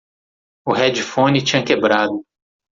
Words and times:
O 0.65 0.73
headphone 0.73 1.43
tinha 1.43 1.63
quebrado 1.63 2.25